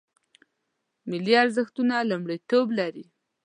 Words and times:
ملي 1.09 1.33
ارزښتونه 1.43 1.95
لومړیتوب 2.09 2.65
لري 2.79 3.05